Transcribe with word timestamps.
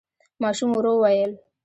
ماشوم 0.41 0.69
ورو 0.73 0.93
وويل: 0.97 1.31